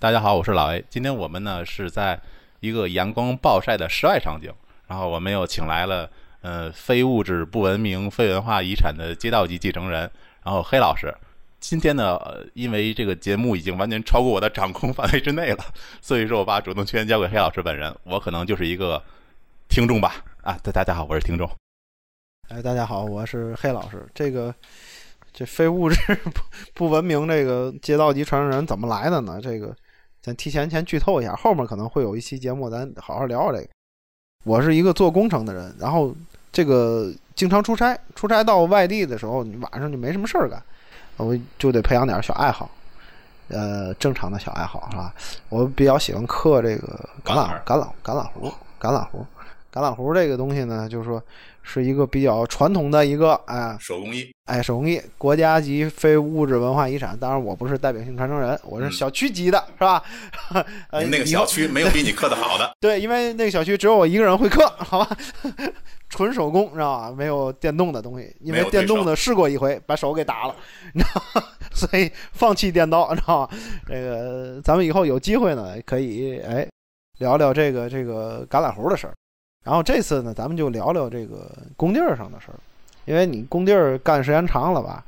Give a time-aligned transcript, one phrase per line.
[0.00, 0.84] 大家好，我是老 A。
[0.90, 2.20] 今天我们呢是在
[2.58, 4.52] 一个阳光暴晒的室外场景，
[4.88, 10.10] 然后我们又请来了呃非物质不文明非文化遗产的街道级继承人，
[10.42, 11.14] 然后黑老师。
[11.60, 12.18] 今天呢，
[12.54, 15.64] 因为这个节目已经完全超过我的掌控范围之内了，
[16.00, 19.00] 所以说我把主动权交给黑老师本人，我可能就是一个
[19.68, 20.16] 听众吧。
[20.42, 21.48] 啊，大大家好，我是听众。
[22.48, 24.04] 哎，大家好，我是黑老师。
[24.12, 24.52] 这个
[25.32, 25.94] 这非物质
[26.34, 26.40] 不
[26.74, 29.40] 不文明这个街道级传承人怎么来的呢？
[29.40, 29.72] 这个。
[30.20, 33.68] 咱提前先剧透一下，后面可能会有一期节目，咱好好聊聊这个。
[34.44, 36.12] 我是一个做工程的人，然后
[36.50, 40.60] 这个经常出差，出差到外地的时候，你晚上就没什么事儿干，
[41.18, 42.68] 我就得培养点小爱好，
[43.46, 45.14] 呃，正常的小爱好是吧？
[45.48, 48.48] 我比较喜欢刻这个橄榄橄榄橄榄核
[48.80, 49.24] 橄榄核
[49.72, 51.22] 橄榄核这个东西呢，就是说。
[51.64, 57.16] 是一个比较传统的一个哎手工艺哎手工艺国家级非物质文化遗产。
[57.16, 60.02] 当然我不是代表性传承人，我是小区级的，是吧？
[60.90, 62.68] 呃，那个小区没有比你刻的好的。
[62.82, 65.16] 对，因为那个小区只有我一个人会刻，好吧？
[66.10, 67.14] 纯手工，知道吧？
[67.16, 70.56] 没有电动的东西，因为电动的试过一回，把手给打了，
[70.94, 71.46] 你知道吗？
[71.72, 73.56] 所以放弃电刀，知道吧？
[73.86, 76.66] 这个咱们以后有机会呢，可以哎
[77.18, 79.14] 聊聊这个这个橄榄核的事儿。
[79.62, 82.58] 然后这次呢，咱们就聊聊这个工地儿上的事儿，
[83.04, 85.04] 因为你工地儿干时间长了吧，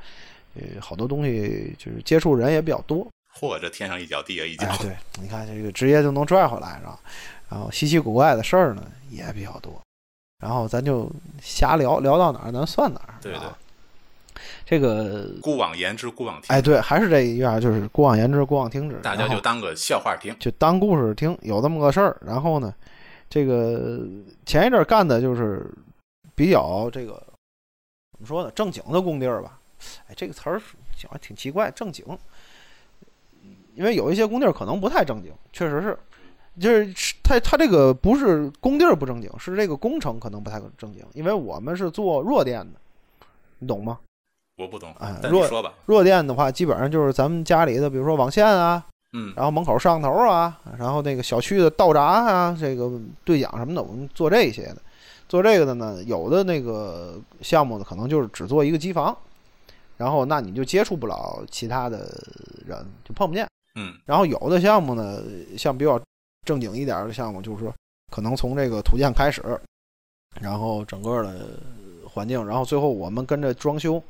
[0.54, 3.06] 呃，好多东西就是接触人也比较多。
[3.36, 4.66] 嚯，这天上一脚地下一脚。
[4.80, 6.98] 对，你看这个职业就能拽回来，是吧？
[7.48, 9.80] 然后稀奇古怪的事儿呢也比较多。
[10.40, 11.10] 然后咱就
[11.42, 13.14] 瞎聊聊到哪儿，咱算哪儿。
[13.20, 13.40] 对对。
[14.66, 16.54] 这个姑妄言之，姑妄听。
[16.54, 18.96] 哎，对，还是这一样，就是姑妄言之，姑妄听之。
[19.02, 21.36] 大家就当个笑话听，就当故事听。
[21.42, 22.72] 有这么个事儿，然后呢？
[23.34, 24.00] 这个
[24.46, 25.68] 前一阵干的就是
[26.36, 27.14] 比较这个
[28.12, 28.50] 怎么说呢？
[28.54, 29.58] 正经的工地儿吧。
[30.06, 30.62] 哎，这个词儿
[30.96, 32.06] 讲的挺奇怪，正经。
[33.74, 35.98] 因为有一些工地儿可能不太正经，确实是，
[36.60, 36.94] 就是
[37.24, 41.04] 他他这个不是工地儿不正经，是这个工程可能不太正经。
[41.12, 42.78] 因为我们是做弱电的，
[43.58, 43.98] 你懂吗？
[44.58, 44.94] 我不懂。
[45.00, 45.74] 哎，弱说吧。
[45.86, 48.86] 弱电的话，基本上就是咱们家里的，比如说网线啊。
[49.16, 52.90] 嗯，然后门口摄像头啊，然后那个小区的道闸啊，这个
[53.24, 54.76] 对讲什么的，我们做这些的。
[55.28, 59.16] 做这个的呢，有的那个项目呢，可能就是只做一个机房，
[59.96, 62.10] 然后那你就接触不了其他的
[62.66, 63.48] 人，就碰不见。
[63.76, 65.22] 嗯，然后有的项目呢，
[65.56, 66.00] 像比较
[66.44, 67.72] 正经一点的项目，就是说
[68.12, 69.42] 可能从这个土建开始，
[70.40, 71.50] 然后整个的
[72.08, 74.02] 环境，然后最后我们跟着装修，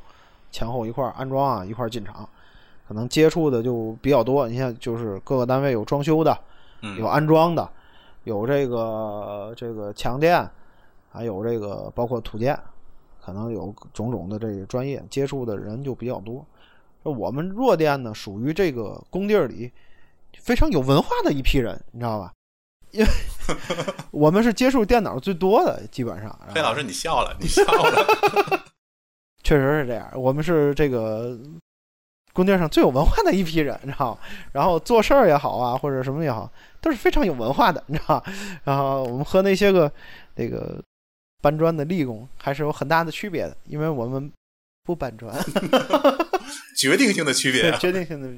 [0.50, 2.26] 前后一块安装啊，一块进场。
[2.86, 6.38] 可能接触的就比较多，你像就是各个单位有装修的，
[6.98, 7.66] 有安装的，
[8.24, 10.46] 有这个这个强电，
[11.10, 12.58] 还有这个包括土建，
[13.24, 16.44] 可能有种种的这个专业接触的人就比较多。
[17.02, 19.72] 我们弱电呢，属于这个工地里
[20.38, 22.32] 非常有文化的一批人，你知道吧？
[22.90, 23.06] 因为
[24.12, 26.38] 我们是接触电脑最多的，基本上。
[26.54, 28.62] 黑老师，你笑了，你笑了，
[29.42, 30.10] 确实是这样。
[30.14, 31.38] 我们是这个。
[32.34, 34.20] 工地上最有文化的一批人，你知道吗？
[34.52, 36.50] 然后做事儿也好啊，或者什么也好，
[36.80, 38.32] 都是非常有文化的，你知道吗？
[38.64, 39.90] 然后我们和那些个
[40.34, 40.82] 那个
[41.40, 44.30] 搬砖的力工还是有很大的区别的，因为我们
[44.82, 45.32] 不搬砖，
[46.76, 48.28] 决定性的区别，决定性的。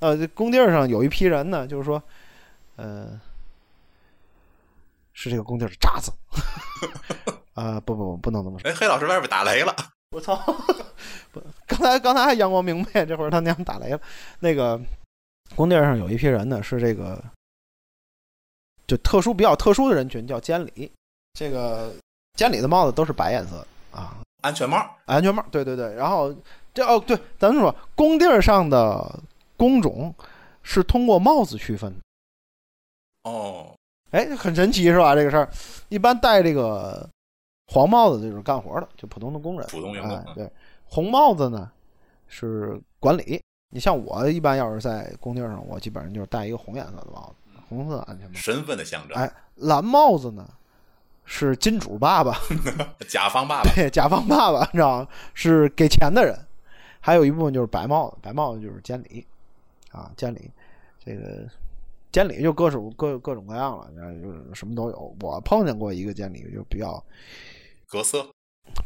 [0.00, 2.02] 呃，工地上有一批人呢，就是说，
[2.76, 3.20] 呃，
[5.12, 6.10] 是这个工地的渣子。
[7.54, 8.70] 啊， 不不不，不能这么说。
[8.70, 9.74] 哎，黑老师外边打雷了。
[10.10, 10.36] 我操！
[11.32, 14.00] 不，刚才刚才还阳光明媚，这会儿他娘打雷了。
[14.38, 14.80] 那个
[15.54, 17.22] 工地上有一批人呢，是这个
[18.86, 20.90] 就特殊比较特殊的人群，叫监理。
[21.34, 21.92] 这个
[22.34, 25.44] 监理的帽子都是白颜色啊，安全帽，安全帽。
[25.50, 25.92] 对对对。
[25.94, 26.34] 然后
[26.72, 29.20] 这哦，对，咱们说工地上的
[29.56, 30.14] 工种
[30.62, 33.30] 是通过帽子区分的。
[33.30, 33.74] 哦，
[34.12, 35.14] 哎，很神奇是吧？
[35.16, 35.50] 这个事儿，
[35.88, 37.06] 一般戴这个。
[37.68, 39.68] 黄帽子就是干活的，就普通的工人。
[39.68, 40.34] 普通员工。
[40.34, 40.50] 对，
[40.84, 41.70] 红帽子呢
[42.28, 43.42] 是管理。
[43.70, 48.34] 你像我一般要是在工地上，我基本上就是戴一个红颜色的帽子，红色安全帽。
[48.34, 49.18] 身份的象征。
[49.18, 50.48] 哎，蓝帽子呢
[51.24, 52.38] 是金主爸爸，
[53.08, 53.70] 甲方爸爸。
[53.74, 55.08] 对，甲方爸爸，你知道吗？
[55.34, 56.38] 是给钱的人。
[57.00, 59.26] 还有一部分就是白帽子，白帽子就是监理
[59.90, 60.50] 啊，监理。
[61.04, 61.44] 这个
[62.12, 63.90] 监理就各种各各种各样了，
[64.22, 65.14] 就是什么都有。
[65.20, 67.02] 我碰见过一个监理，就比较。
[67.88, 68.28] 格色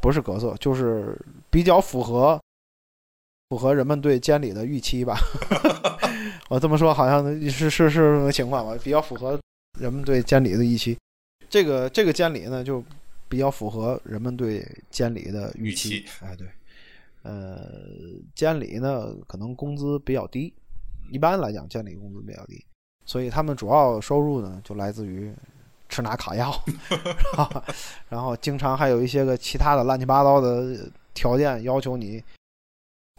[0.00, 1.18] 不是格色，就是
[1.50, 2.40] 比较符合
[3.48, 5.18] 符合人们对监理的预期吧。
[6.48, 8.76] 我这么说好像是是是什么情况吧？
[8.82, 9.40] 比较符合
[9.78, 10.96] 人们对监理的预期。
[11.48, 12.84] 这个这个监理呢，就
[13.28, 16.04] 比较符合人们对监理的预预期。
[16.20, 16.48] 哎，对，
[17.22, 17.58] 呃，
[18.34, 20.52] 监理呢可能工资比较低，
[21.10, 22.64] 一般来讲监理工资比较低，
[23.04, 25.32] 所以他们主要收入呢就来自于
[25.90, 26.54] 吃拿卡药，
[28.08, 32.22] 然后经常还有一些个其他的乱七八糟的条件要求你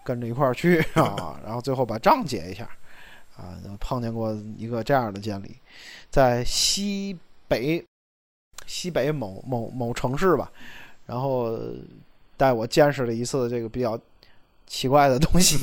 [0.03, 2.63] 跟着一块儿去啊， 然后最后把账结一下
[3.37, 3.59] 啊。
[3.79, 5.57] 碰见过一个这样的监理，
[6.09, 7.83] 在西北
[8.65, 10.51] 西北某某某城市吧，
[11.05, 11.59] 然后
[12.37, 13.99] 带我见识了一次这个比较
[14.65, 15.57] 奇怪的东西，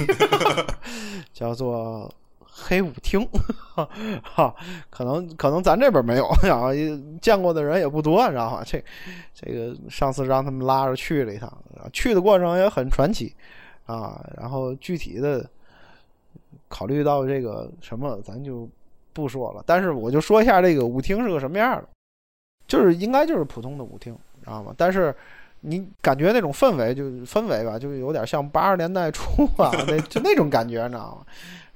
[1.33, 2.13] 叫做
[2.61, 3.27] 黑舞厅，
[4.23, 4.55] 哈，
[4.91, 6.71] 可能可能咱这边没有，然后
[7.21, 8.63] 见过的人也不多，你知道吗？
[8.67, 8.83] 这
[9.33, 11.53] 这个上次让他们拉着去了一趟，
[11.93, 13.35] 去的过程也很传奇
[13.87, 14.21] 啊。
[14.37, 15.49] 然后具体的
[16.69, 18.69] 考虑到这个什么，咱就
[19.13, 19.63] 不说了。
[19.65, 21.89] 但是我就说一下这个舞厅是个什么样的，
[22.67, 24.75] 就是应该就是普通的舞厅，知道吗？
[24.77, 25.15] 但是
[25.61, 31.27] 你感觉那种氛围，就氛围吧，就有点像八十年代初啊，那就那种感觉，你知道吗？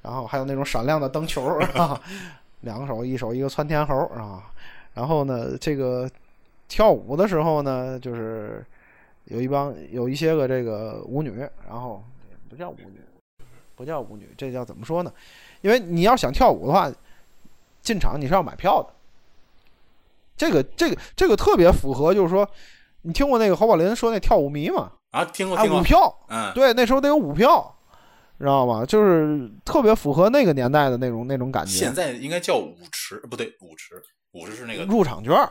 [0.02, 1.42] 然后还有那种闪亮的灯球
[1.74, 2.00] 啊，
[2.60, 4.42] 两手一手一个窜天猴啊。
[4.94, 6.10] 然后呢，这个
[6.68, 8.64] 跳舞的时候呢，就是
[9.24, 12.04] 有一帮有一些个这个舞女，然后
[12.50, 13.00] 不叫舞女，
[13.74, 15.12] 不叫舞女，这叫怎么说呢？
[15.62, 16.92] 因为你要想跳舞的话，
[17.80, 18.88] 进场你是要买票的。
[20.36, 22.48] 这个这个这个特别符合，就是说，
[23.02, 24.90] 你听过那个侯宝林说那跳舞迷吗？
[25.12, 27.74] 啊，听过啊，听过舞，票，嗯，对，那时候得有舞票，
[28.42, 28.84] 知道吗？
[28.84, 31.70] 就是特别符合那个年代的那种那种感觉。
[31.70, 33.94] 现在应该叫舞池，不对，舞池，
[34.32, 35.50] 舞池是那个入场券儿，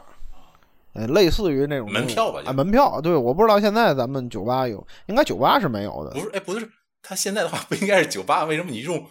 [0.93, 2.99] 呃，类似于那种门票吧啊，门票。
[2.99, 6.19] 对，我不知道现在咱们酒吧有，应该酒吧是没有的不。
[6.19, 6.69] 是，哎，不是，
[7.01, 8.43] 他现在的话不应该是酒吧？
[8.43, 9.01] 为什么你用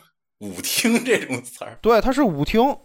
[0.41, 1.79] 舞厅这种词儿？
[1.81, 2.77] 对，它是舞厅，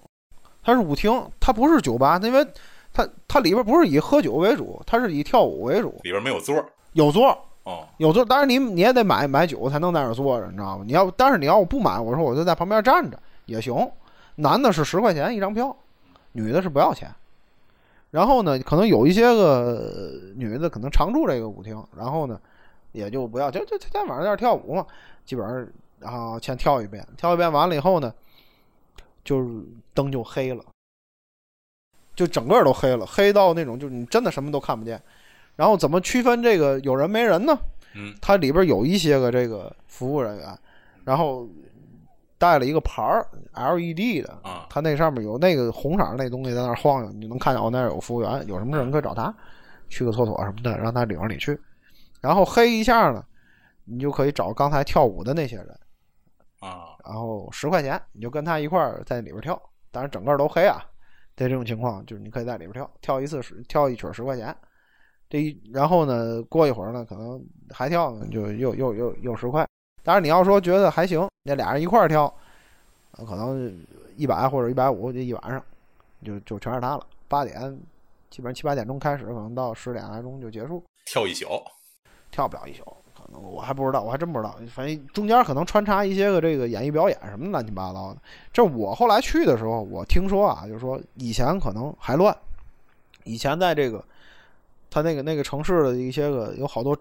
[0.63, 2.47] 它是舞厅，它不是酒吧，因为
[2.93, 7.37] 它它里边不是以喝酒为主，它是以跳舞为主，里边没有座儿有座儿。
[7.65, 10.83] 哦，有座，当然你你也得买买酒才能在那儿坐着，你知道吗？
[10.85, 13.75] 你要但是你要我不买，我说我就在旁边站着也行。
[14.35, 15.75] 男的是十块钱一张票，
[16.33, 17.09] 女的是不要钱。
[18.11, 22.39] 然后呢，可能有一些个女的可能常住这个舞厅，然后呢
[22.91, 24.85] 也就不要，就就天天晚上在那儿跳舞嘛，
[25.25, 25.67] 基本上
[25.99, 28.13] 然后先跳一遍，跳一遍完了以后呢，
[29.23, 29.49] 就是
[29.93, 30.63] 灯就黑了，
[32.15, 35.01] 就整个都黑了，黑到那种就是你真的什么都看不见。
[35.55, 37.57] 然后怎么区分这个有人没人呢？
[37.95, 40.59] 嗯，它里边有一些个这个服务人员，
[41.03, 41.47] 然后
[42.37, 49.33] 带了一个牌儿 LED 的，啊，它那上面有那个红色儿那东西在那晃悠，你能看见哦，那儿有服务员，有什么事儿你可以找他，
[49.87, 51.57] 去个厕所什么的，让他领着你去。
[52.19, 53.23] 然后黑一下呢，
[53.85, 55.79] 你就可以找刚才跳舞的那些人，
[56.59, 59.57] 啊，然后十块钱你就跟他一块儿在里边跳，
[59.91, 60.83] 当然整个都黑啊。
[61.37, 64.55] 在这种情况，就是你可以在里边跳，跳一次十跳一曲儿十块钱。
[65.29, 69.67] 这一然后呢，过一会儿呢，可能还跳呢，就又又又又十块。
[70.03, 72.31] 当然你要说觉得还行，那俩人一块儿跳，
[73.11, 73.75] 呃可能
[74.15, 75.63] 一百或者一百五这一晚上，
[76.23, 77.05] 就就全是他了。
[77.27, 77.59] 八点
[78.29, 81.45] 基本上七八点钟开始，可能到十点来钟就结束，跳一宿，
[82.29, 82.83] 跳不了一宿。
[83.17, 84.55] 可能我还不知道，我还真不知道。
[84.69, 88.21] 反正中间可能穿插一些个这个演艺表演什么乱七八糟的。
[88.53, 92.37] 这我后来去的时候，我听说啊，就是说以前可能还乱，
[93.23, 94.05] 以前在这个
[94.95, 96.97] 他那个那个城市的一些个有好多，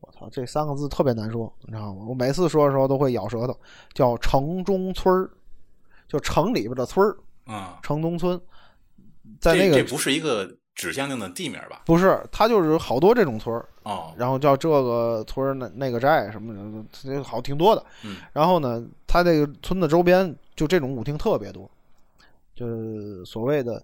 [0.00, 2.04] 我操，这三个字特别难说，你知道吗？
[2.08, 3.56] 我每次说的时候都会咬舌头，
[3.92, 5.30] 叫城中村儿，
[6.08, 8.36] 就城里边的村儿，啊，城中村，
[9.38, 11.82] 在那个这这不是一个指向性的地名吧？
[11.86, 17.86] 不是，它就是好多这种村儿，哦，然后叫这个村儿那那个寨什么的，这好挺多的。
[18.02, 21.70] 嗯然后呢，它这个村子周边就这种舞厅特别多，
[22.56, 23.80] 就是所谓的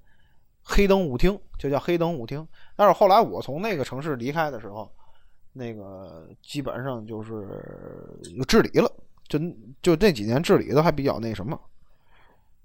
[0.71, 2.47] 黑灯舞厅，就叫黑灯舞厅。
[2.77, 4.91] 但是后来我从那个城市离开的时候，
[5.53, 7.59] 那个基本上就是
[8.37, 8.91] 有治理了，
[9.29, 9.39] 就
[9.83, 11.59] 就那几年治理的还比较那什么，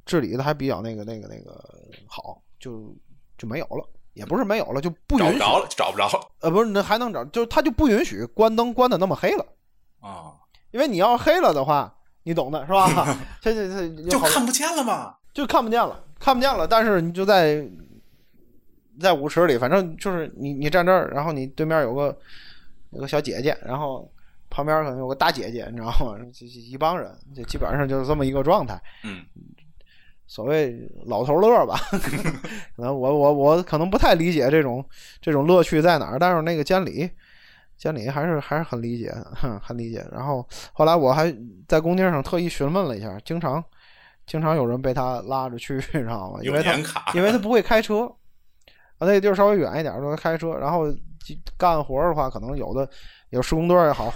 [0.06, 1.62] 治理的还比较那个那个那个
[2.08, 2.96] 好，就
[3.38, 3.90] 就没有了。
[4.14, 9.46] 也不是没有了，就不允许找不着了，找不着了呃，不是，那还能找，就是他就不允许关灯关的那么黑了，
[10.00, 10.32] 啊，
[10.72, 11.94] 因为你要黑了的话，
[12.24, 12.88] 你懂的是吧？
[13.42, 15.18] 这这这就看不见了嘛。
[15.34, 16.66] 就看不见了，看不见了。
[16.66, 17.70] 但是你就在
[19.00, 22.18] 在舞池里，反正就是你你站这儿，然后你对面有个
[22.92, 24.10] 有个小姐姐，然后
[24.50, 26.18] 旁边可能有个大姐姐，你知道吗？
[26.34, 28.82] 这这一帮人，就基本上就是这么一个状态。
[29.04, 29.26] 嗯，
[30.28, 31.76] 所谓老头乐吧，
[32.76, 34.84] 可能我我我可能不太理解这种
[35.22, 37.10] 这种乐趣在哪儿，但是那个监理
[37.78, 40.06] 监理还是还是很理解，哼， 很理解。
[40.12, 41.36] 然后后来我还
[41.68, 43.62] 在工地上特意询问了一下，经常
[44.26, 46.40] 经常有人被他拉着去，你知道吗？
[46.42, 46.74] 因为他
[47.14, 48.10] 因为他不会开车，
[48.98, 50.86] 啊，那个地儿稍微远一点都开车，然后
[51.58, 52.90] 干活的话，可能有的
[53.30, 54.14] 有施工队也好，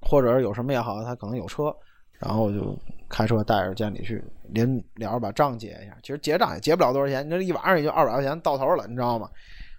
[0.00, 1.74] 或者有什么也好，他可能有车，
[2.18, 2.78] 然后就
[3.08, 5.96] 开车带着监理去，临了把账结一下。
[6.02, 9.30] 其实结账也结不了多少钱，你这一晚上也就二百块钱到头了，你知道吗？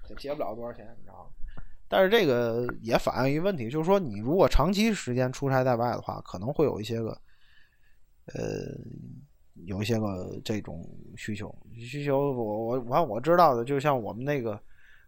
[0.10, 1.30] 也结不了多少钱，你知道吗？
[1.88, 7.10] 但是这个也反映一个问题，就是说你如果长期时间出差在外的话，可能会有一些个，
[8.28, 8.44] 呃，
[9.70, 10.84] 有一些个这种
[11.16, 11.54] 需求。
[11.80, 14.60] 需求我我我我知道的，就像我们那个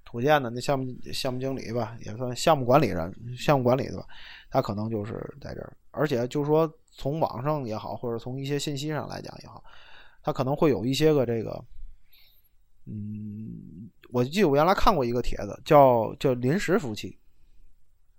[0.05, 4.05] 土建的那项目项目经理吧，也算项目管理人，项目管理的吧，
[4.49, 9.63] 他可能就是在这儿，而且就是说从网上也好，或者从一些信息上来讲也好，
[10.23, 11.63] 他可能会有一些个这个，
[12.85, 13.89] 嗯。
[14.13, 17.17] 我记得我原来看过一个帖子，叫叫临时夫妻。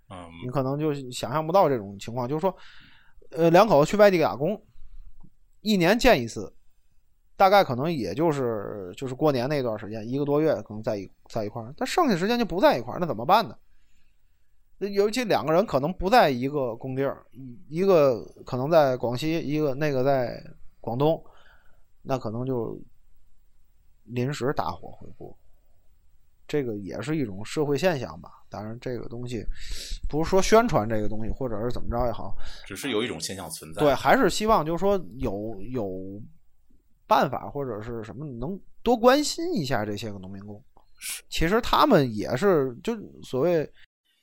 [0.09, 2.57] 嗯，你可能就想象不到这种情况，就是说，
[3.29, 4.59] 呃，两口子去外地打工，
[5.63, 6.53] 一年见一次，
[7.35, 13.57] 大概可能也就是就是过年那段时间，一个多月可能在一在一块儿，但剩下时间就不在一块儿，那怎么办呢？
[14.79, 17.25] 尤其两个人可能不在一个工地儿，
[17.69, 20.43] 一个可能在广西，一个那个在
[20.81, 21.23] 广东，
[22.01, 22.77] 那可能就
[24.03, 25.35] 临时打伙回国。
[26.47, 28.29] 这个也是一种社会现象吧。
[28.49, 29.43] 当然，这个东西
[30.07, 32.35] 不是说宣传这个东西，或者是怎么着也好，
[32.67, 33.79] 只是有一种现象存在。
[33.79, 36.21] 对，还是希望就是说有有
[37.07, 40.63] 办法或者是什么能多关心一下这些个农民工。
[41.29, 43.67] 其实他们也是就所谓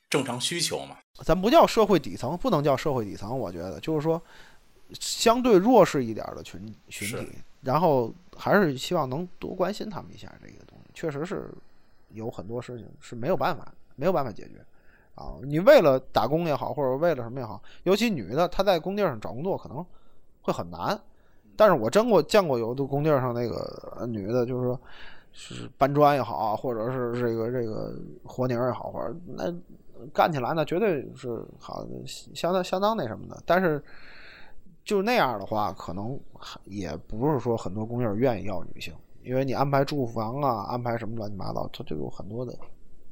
[0.08, 0.96] 正常需求嘛。
[1.24, 3.36] 咱不叫社会底层，不能叫社会底层。
[3.36, 4.22] 我觉得就是说
[4.92, 10.90] 相对弱势一点的群群体，然后还是希望能多关心他们一下这个东西。
[10.94, 11.52] 确实是。
[12.12, 14.64] 有很多事情是没有办法，没有办法解决，
[15.14, 19.84] 啊，你为了打工也好，或者为了什么也好，尤其女的，她在工地上找工作可能
[20.42, 20.98] 会很难。
[21.56, 24.80] 但是我真过见过有的工地上那个女的，就是说
[25.32, 29.54] 是搬砖也好，或者是这个这个活泥也好，或者那
[30.12, 31.86] 干起来那绝对是好，
[32.34, 33.42] 相当相当那什么的。
[33.44, 33.82] 但是
[34.82, 36.18] 就那样的话，可能
[36.64, 38.94] 也不是说很多工地愿意要女性。
[39.22, 42.56] 因为你安排住房啊，安排什么乱七八糟，它就有很多的，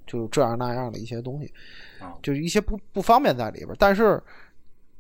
[0.07, 1.53] 就这样那样的一些东西，
[2.23, 3.77] 就一些不不方便在里边。
[3.79, 4.23] 但是，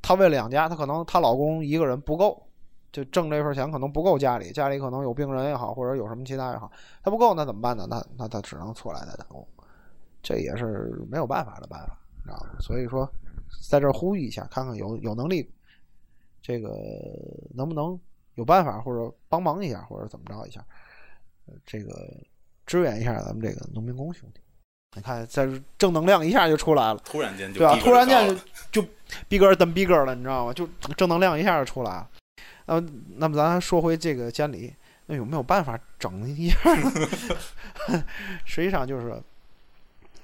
[0.02, 2.42] 她为了养家，她可能她老公一个人不够，
[2.92, 6.70] 就挣这份钱可能不够家里，家里可能有病人也好，或者有什么其他也好，
[7.02, 7.86] 她不够那怎么办呢？
[7.88, 9.46] 那那她只能出来再打工，
[10.22, 12.60] 这也是没有办法的办法，知道吗？
[12.60, 13.10] 所以说，
[13.68, 15.50] 在这呼吁一下，看看有有能力，
[16.42, 16.76] 这个
[17.54, 17.98] 能不能
[18.34, 20.62] 有办法，或者帮忙一下，或者怎么着一下。
[21.66, 22.16] 这个
[22.66, 24.40] 支援一下咱们这个农民工兄弟，
[24.96, 28.36] 你看，在正能量一下就出来了，突然间就对啊，突然间
[28.70, 28.84] 就
[29.28, 30.52] 逼格登逼格了，你知道吗？
[30.52, 32.10] 就正能量一下就出来了。
[32.66, 32.80] 那
[33.16, 34.74] 那么咱说回这个监理，
[35.06, 36.58] 那有没有办法整一下？
[38.44, 39.20] 实际上就是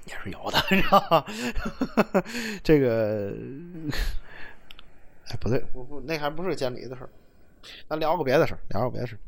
[0.06, 1.24] 也是有的，你知道吗？
[2.62, 3.32] 这个
[5.28, 7.08] 哎，不对，不不，那还不是监理的事儿，
[7.88, 9.18] 咱聊个别的事儿，聊个别的事儿。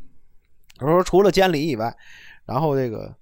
[0.81, 1.97] 我说，除了监理以外，
[2.45, 3.15] 然后这个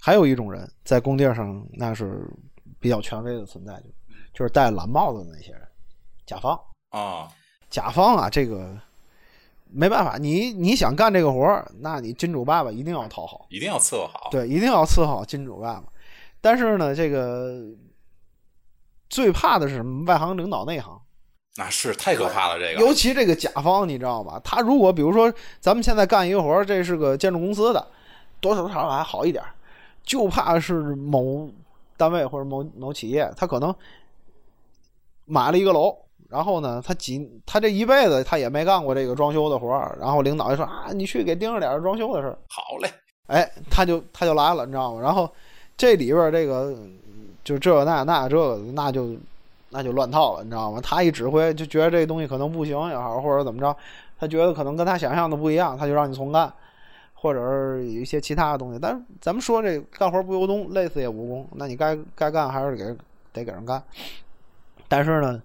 [0.00, 2.28] 还有一种人在工地上，那是
[2.78, 3.88] 比较权威的存在，就
[4.34, 5.62] 就是戴蓝帽子的那些人，
[6.26, 6.58] 甲方
[6.90, 7.28] 啊，
[7.70, 8.78] 甲方啊，这个
[9.70, 15.84] 没办法，你你想干这个活儿，那你金主爸爸一定要讨好，一定要伺候好，对，一定要伺候好金主爸爸。
[16.40, 17.62] 但是呢，这个
[19.08, 20.04] 最怕的是什么？
[20.04, 21.00] 外行领导内行。
[21.54, 24.40] 那是太可怕了，这个尤其这个甲方，你知道吧？
[24.42, 25.30] 他如果比如说
[25.60, 27.86] 咱们现在干一个活这是个建筑公司的，
[28.40, 29.44] 多多少少还好一点，
[30.02, 31.46] 就怕是某
[31.98, 33.74] 单位或者某某企业，他可能
[35.26, 35.94] 买了一个楼，
[36.30, 39.68] 然后呢，他几他这一辈子他也没干过这个装修的活
[40.00, 42.90] 然后领导就说啊，你去给盯着点装修的事好嘞，
[43.26, 45.02] 哎，他就他就来了，你知道吗？
[45.02, 45.30] 然后
[45.76, 46.74] 这里边这个
[47.44, 49.14] 就这那那这个那就。
[49.72, 50.78] 那就乱套了，你知道吗？
[50.82, 53.74] 他一指挥就觉得这东西可能不行也好，或者怎么着，
[54.18, 56.52] 他觉得可能跟他想象的不一样，他就让你重干，
[57.14, 58.78] 或者是有一些其他的东西。
[58.80, 61.48] 但是咱们说这干活不由衷，累死也无功。
[61.54, 62.84] 那你该该干还是给
[63.32, 63.82] 得给人干。
[64.88, 65.42] 但是呢，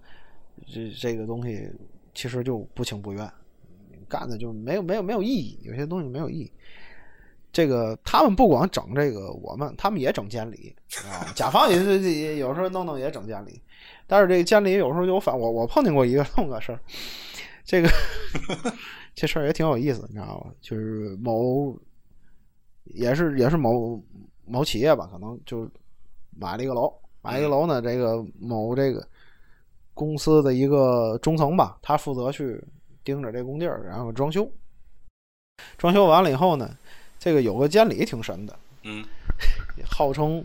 [0.70, 1.66] 这这个东西
[2.14, 3.26] 其实就不情不愿，
[4.08, 6.52] 干的就没有没有没有意义，有些东西没有意义。
[7.50, 10.76] 这个他们不光整这个我们，他们也整监理
[11.10, 13.60] 啊，甲方也是也有时候弄弄也整监理。
[14.08, 16.80] 但是这监理有时候就反我，我碰见过一个这么个事儿，
[17.62, 17.88] 这个
[19.14, 20.50] 这事儿也挺有意思，你知道吗？
[20.62, 21.78] 就是某
[22.84, 24.02] 也是也是某
[24.46, 25.70] 某企业吧，可能就
[26.36, 29.06] 买了一个楼，买一个楼呢，这个某这个
[29.92, 32.58] 公司的一个中层吧，他负责去
[33.04, 34.50] 盯着这工地儿，然后装修。
[35.76, 36.74] 装修完了以后呢，
[37.18, 39.04] 这个有个监理挺神的嗯，
[39.84, 40.42] 号称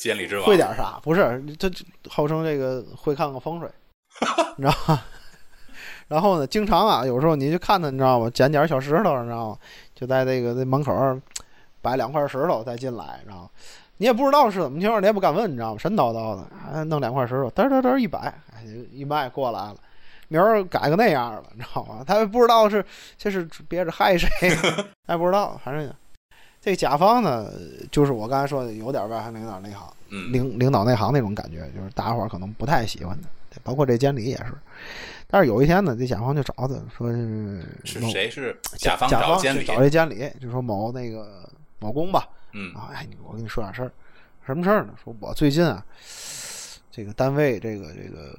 [0.00, 0.98] 监理之王会点啥？
[1.02, 3.68] 不是，这这号称这个会看看风水，
[4.56, 5.02] 你知道吗？
[6.08, 8.30] 然后呢，经常啊，有时候你去看他，你知道吗？
[8.30, 9.58] 捡点小石头，你知道吗？
[9.94, 11.20] 就在那个那门口儿
[11.82, 13.50] 摆两块石头再进来，你知道吗？
[13.98, 15.78] 你也不知道是怎么情况，你也不敢问，你知道吗？
[15.78, 18.18] 神叨叨的，啊，弄两块石头，嘚嘚嘚一摆，
[18.54, 19.76] 哎，一卖过来了。
[20.28, 22.02] 明儿改个那样了，你知道吗？
[22.06, 22.82] 他也不知道是
[23.18, 24.28] 这是憋着害谁，
[25.06, 25.60] 他也不知道。
[25.62, 25.92] 反正
[26.60, 27.50] 这甲方呢，
[27.90, 33.28] 就是我刚才说的，有点外行领导内行，嗯，领领导内行那种感觉，就是大家伙儿可能不太喜欢的，
[33.62, 34.52] 包括这监理也是。
[35.26, 39.64] 但是有一天呢，这甲方就找他说是是谁是甲方甲方去监理？
[39.64, 41.48] 找这监理，就说某那个
[41.78, 43.92] 某工吧，嗯啊，哎，我跟你说点事儿，
[44.44, 44.92] 什么事儿呢？
[45.02, 45.82] 说我最近啊，
[46.90, 48.38] 这个单位这个这个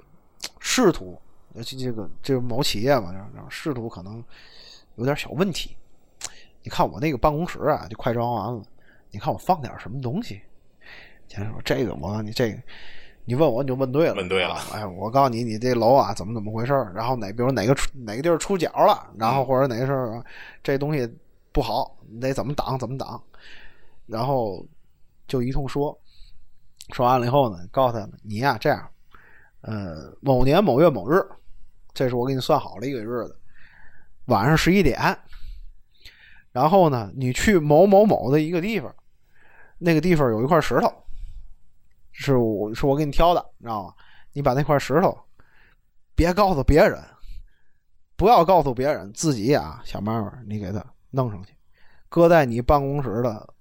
[0.59, 1.17] 仕途，
[1.55, 4.23] 尤其这个这个某企业嘛，然后仕途可能
[4.97, 5.75] 有点小问题。
[6.63, 8.61] 你看我那个办公室啊，就快装完了，
[9.09, 10.41] 你看我放点什么东西？
[11.27, 12.57] 先生说这个，我告诉你这个。
[13.23, 16.91] 你问我你就问对了，问对了啊哎，我告诉你，你这楼啊怎么怎么回事儿？
[16.93, 20.25] 然后哪比如哪个出哪个地儿出角了，然后或者哪个事儿啊
[20.63, 21.07] 这东西
[21.51, 23.21] 不好，你得怎么挡怎么挡，
[24.07, 24.65] 然后
[25.27, 25.97] 就一通说，
[26.93, 28.89] 说完了以后呢，告诉他你呀这样，
[29.61, 31.23] 呃，某年某月某日，
[31.93, 33.37] 这是我给你算好了一个日子，
[34.25, 34.99] 晚上十一点，
[36.51, 38.93] 然后呢，你去某某某的一个地方，
[39.77, 40.93] 那个地方有一块石头，
[42.11, 43.93] 是我是我给你挑的，你知道吗？
[44.33, 45.17] 你把那块石头
[46.15, 47.01] 别告诉别人，
[48.15, 51.53] 不要告诉别人，自己啊想办法你给它弄上去，
[52.09, 53.53] 搁在你办公室的，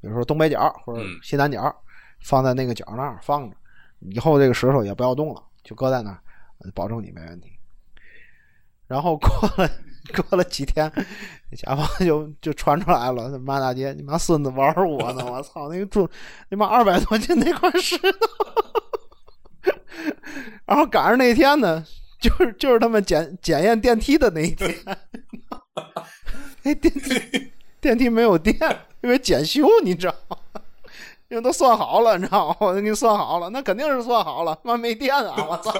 [0.00, 1.74] 比如说东北角或者嗯西南角，
[2.20, 3.56] 放在那个角那儿放着，
[4.00, 6.20] 以后这个石头也不要动了，就搁在那儿，
[6.74, 7.52] 保证你没问题。
[8.86, 9.70] 然后过了
[10.22, 10.90] 过了几天，
[11.56, 15.24] 甲方就就传出来了，骂大街，你妈孙子玩我呢！
[15.24, 16.08] 我操，那个重，
[16.50, 18.08] 你妈二百多斤那块石头。
[20.66, 21.84] 然后赶上那天呢，
[22.20, 24.74] 就是就是他们检检验电梯的那一天，
[26.62, 28.56] 那电梯电梯没有电，
[29.00, 30.36] 因为检修，你知道吗？
[31.28, 32.56] 因为都算好了，你知道吗？
[32.60, 35.34] 我给你算好了，那肯定是算好了，妈没电啊！
[35.48, 35.72] 我操！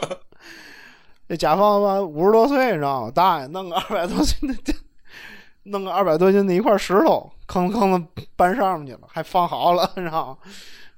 [1.28, 3.12] 这甲方吧五十多岁，你知道吗？
[3.14, 4.76] 大爷弄个二百多斤的电，
[5.64, 10.38] 弄个二百多斤的一块石头，吭吭的搬上面去了，还放好了，你知道吗？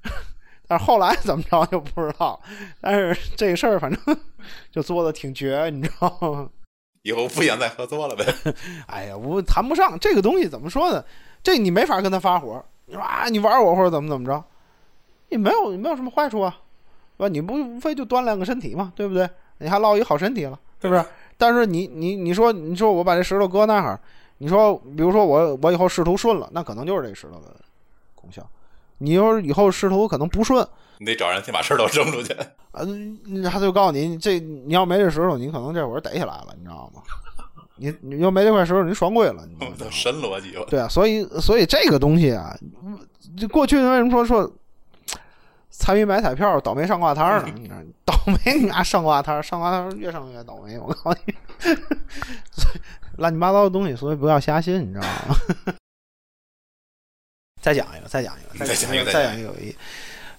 [0.68, 2.40] 但是后来怎么着就不知道。
[2.80, 4.16] 但是这事儿反正
[4.70, 6.48] 就做的挺绝，你知道吗？
[7.02, 8.24] 以后不想再合作了呗。
[8.86, 11.04] 哎呀，我谈不上这个东西，怎么说呢？
[11.42, 12.64] 这你没法跟他发火。
[12.86, 14.44] 你说啊，你玩我或者怎么怎么着，
[15.28, 16.56] 也没有没有什么坏处啊，
[17.18, 17.32] 对吧？
[17.32, 19.28] 你不无非就锻炼个身体嘛，对不对？
[19.60, 21.04] 你还落一好身体了，是不是？
[21.38, 23.98] 但是你你你说你说我把这石头搁那儿，
[24.38, 27.54] 你说比如说我我以后仕途顺了，那可能就是这石头的
[28.14, 28.46] 功效。
[28.98, 30.66] 你要是以后仕途可能不顺，
[30.98, 32.36] 你得找人先把石头扔出去。
[32.72, 37.02] 嗯，他就告诉你，这你要没这石头，你可能这会儿逮起来了，你知道吗？
[37.76, 39.76] 你你要没这块石头，你爽鬼了，你知道吗？
[39.90, 42.54] 神逻辑，对啊，所以所以这个东西啊，
[43.38, 44.52] 这过去为什么说说
[45.80, 47.84] 财迷买彩票，倒霉上挂摊儿呢？
[48.04, 50.78] 倒霉你妈上挂摊儿，上挂摊儿越上越倒霉。
[50.78, 51.34] 我告诉你，
[52.52, 52.80] 所以
[53.16, 55.34] 乱七八糟的东西，所以不要瞎信，你知道吗？
[57.62, 59.74] 再讲一个，再讲一个，再讲一个再再讲讲一个，有一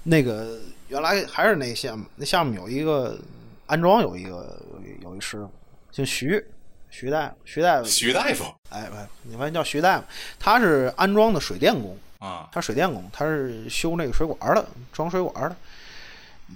[0.04, 3.18] 那个原来还是那项目，那项目有一个
[3.66, 5.52] 安装有一个有一有一师傅
[5.92, 6.46] 姓徐，
[6.92, 8.46] 徐大夫，徐大夫，徐大夫。
[8.70, 8.96] 哎不，
[9.28, 10.06] 你们叫徐大夫，
[10.40, 15.56] 他是安装的水电工，啊，他水电工，他是修那个水管的，装水管的，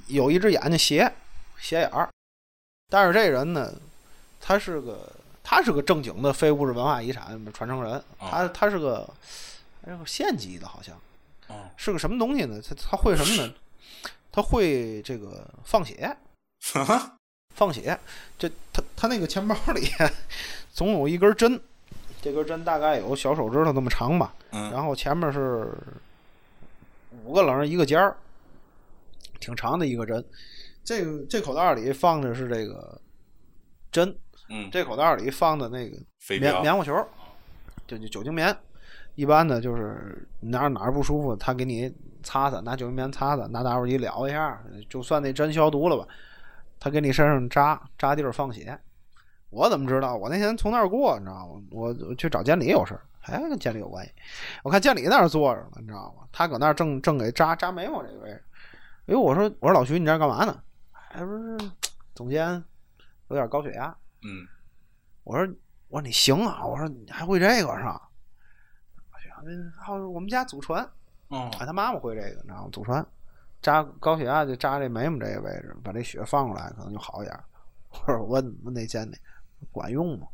[0.08, 1.12] 有一只眼睛斜
[1.60, 2.08] 斜眼儿，
[2.88, 3.74] 但是这人呢，
[4.40, 5.12] 他是个
[5.44, 8.30] 他是个正经的非物质文化遗产传承人，哦。
[8.30, 9.10] 他他是个
[10.06, 10.96] 县级的，好像
[11.48, 12.62] 哦，是个什么东西呢？
[12.62, 13.54] 他他会什么呢？
[14.32, 16.16] 他会这个放血，
[17.56, 18.00] 放血，
[18.38, 19.90] 这他他那个钱包里
[20.72, 21.60] 总有一根针，
[22.26, 25.72] 这根针大概有小手指头那么长吧，嗯，然后前面是
[27.24, 28.18] 五个棱儿一个尖儿，
[29.40, 30.26] 挺长的一个针。
[30.84, 33.00] 这个这口袋里放的是这个
[33.92, 34.18] 针，
[34.50, 35.98] 嗯，这口袋里放的那个
[36.40, 37.08] 棉棉花球，
[37.86, 38.58] 就就酒精棉。
[39.14, 44.60] 一般的就是哪儿哪儿不舒服，他给你擦擦，拿酒精棉擦擦，拿打火机燎一下，
[44.90, 46.08] 就算那针消毒了吧。
[46.80, 48.78] 他给你身上扎扎地儿放血，
[49.56, 50.16] 我怎么知道？
[50.18, 51.62] 我那天从那儿过，你知道吗？
[51.72, 54.12] 我我去找监理有事儿，哎，跟监理有关系。
[54.64, 56.28] 我看监理那儿坐着呢，你知道吗？
[56.32, 58.44] 他搁那儿正正给扎扎眉毛这个位置。
[59.08, 60.62] 哎，我说我说老徐，你这儿干嘛呢？
[61.14, 61.58] 哎，不是
[62.14, 62.62] 总监
[63.30, 63.96] 有点高血压。
[64.24, 64.46] 嗯，
[65.24, 65.56] 我说
[65.88, 68.02] 我说你行啊，我说你还会这个是吧？
[69.88, 70.84] 我说我们家祖传，
[71.28, 72.70] 哦啊，他妈妈会这个，你知道吗？
[72.72, 73.06] 祖传
[73.62, 77.44] 扎高血压就扎这眉毛这个位置，把这血放出来，可能就好一点儿。
[77.96, 79.16] 我说我问问那监理
[79.72, 80.28] 管用吗？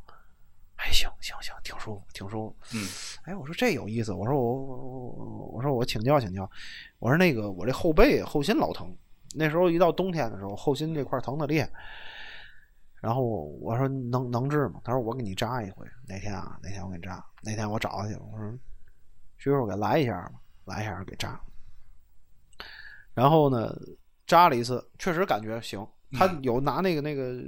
[0.78, 2.56] 哎，行行行，挺舒服，挺舒服。
[2.74, 2.88] 嗯，
[3.24, 6.50] 哎，我说这有意思，我说我我我我说我请教请教，
[6.98, 8.92] 我说那个我这后背后心老疼，
[9.36, 11.70] 那时候一到冬天的时候，后心这块儿疼的厉害。
[13.00, 14.82] 然后我说能能治吗？
[14.84, 16.60] 他说我给你扎一回，哪天啊？
[16.64, 17.24] 哪天我给你扎？
[17.44, 18.52] 那天我找他去了，我说
[19.38, 20.34] 徐师傅给来一下吧，
[20.66, 21.40] 来一下给扎。
[23.14, 23.76] 然后呢，
[24.26, 25.86] 扎了一次，确实感觉行。
[26.14, 27.40] 他有拿那个那个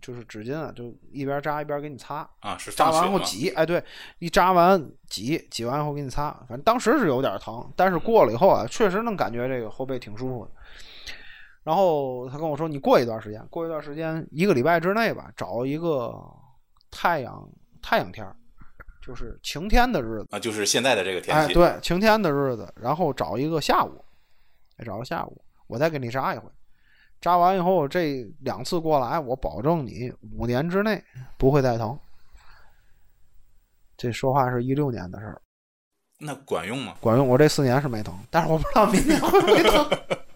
[0.00, 3.82] 就是纸巾啊，就一边扎一边给你擦，啊，是扎完后挤，哎，对，
[4.18, 6.30] 一扎完挤，挤完以后给你擦。
[6.48, 10.50] 反正当时是有点疼，但是过了以后啊，确实能感觉这个后背挺舒服的。
[11.64, 16.14] 然后他跟我说，你过一段时间，过一段时间，一个礼拜之内吧，找一个
[16.90, 17.46] 太阳
[17.82, 18.34] 太阳天儿，
[19.02, 21.54] 就是晴天的日子，啊，就是现在的这个天气哎，气。
[21.54, 24.02] 对，晴天的日子，然后找一个下午，
[24.78, 26.48] 哎，找个下午，我再给你扎一回。
[27.20, 31.02] 扎完以后，这两次过来，我保证你五年之内
[31.36, 31.98] 不会再疼。
[33.96, 35.42] 这说话是一六年的事儿，
[36.20, 36.94] 那管用吗？
[37.00, 37.26] 管用。
[37.26, 39.86] 我这四年是没疼，但是我不知道明年会不会疼。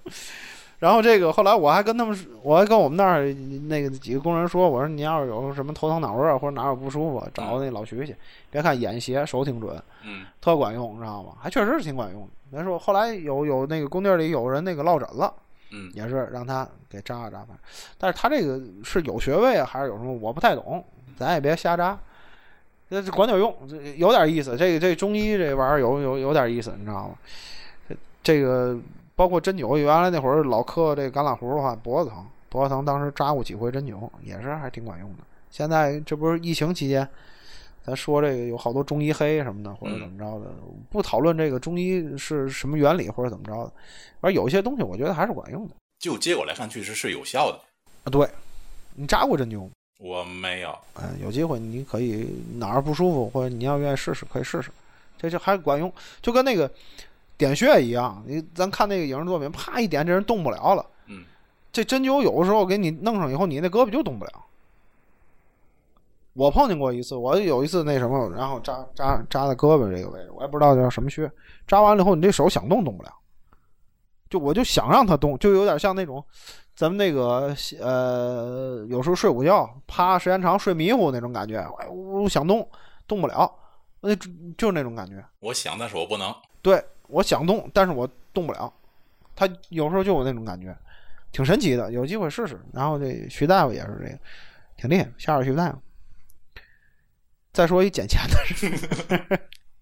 [0.80, 8.16] 然后这个后来我还跟他们说，我还跟我们那儿那个几个工人说，我说你要是有什么头疼脑热或者哪有不舒服，找那老徐去。
[8.50, 11.34] 别看眼斜手挺准，嗯特管用，你知道吗？
[11.38, 12.28] 还确实是挺管用的。
[12.50, 15.32] 咱说后来有有那个工地里有人那个落枕了，
[15.72, 17.54] 嗯也是让他给扎了扎吧。
[17.98, 20.12] 但是他这个是有穴位啊，还是有什么？
[20.12, 20.84] 我不太懂，
[21.18, 21.98] 咱也别瞎扎。
[22.90, 24.54] 这这管点用，这有点意思。
[24.56, 27.14] 这个这中医这玩意儿有有有点意思，你知道吗？
[27.88, 28.78] 这这个
[29.16, 35.18] 包括针灸，原来那会儿老磕这橄榄核的话，脖子疼，脖子疼，当时扎过几回针灸，也是还挺管用的。
[35.50, 37.08] 现在这不是疫情期间，
[37.84, 40.50] 咱说这个有好多中医黑什么的，或者怎么着的，
[40.90, 43.72] 不讨论这个中医是什么原理或者怎么着的，
[44.20, 47.58] 而有一些东西我觉得还是管用的就结果来看，确实是有效的。
[48.04, 48.06] 啊。
[48.10, 48.28] 对，
[48.94, 49.70] 你扎过针灸吗？
[49.98, 54.70] 我没有，嗯，有机会你可以哪儿不舒服，或者你要愿意试试，可以试试，
[55.16, 56.68] 这就还管用，就跟那个
[57.36, 58.20] 点穴一样。
[58.26, 60.84] 你咱看那个影视作品，啪一点，这人动不了了。
[61.06, 61.24] 嗯，
[61.72, 64.32] 这针灸有的时候给你弄上以后，你那胳膊就动不了。
[66.34, 71.30] 我碰见过一次，我有一次那什么，然后扎扎扎在胳膊这个位置，我也不知道叫什么穴。
[71.66, 73.12] 扎完了以后，你这手想动动不了，
[74.30, 76.24] 就我就想让它动，就有点像那种
[76.74, 82.66] 咱们那个呃，有时候睡午觉，趴时间长睡迷糊那种感觉，哎，呜想动
[83.06, 83.52] 动不了，
[84.00, 85.22] 那就就是那种感觉。
[85.40, 86.34] 我想，但是我不能。
[86.62, 88.72] 对我想动，但是我动不了。
[89.36, 90.74] 他有时候就有那种感觉，
[91.30, 92.58] 挺神奇的，有机会试试。
[92.72, 94.18] 然后这徐大夫也是这个，
[94.76, 95.78] 挺厉害，下边徐大夫。
[97.52, 98.66] 再说一捡钱的事，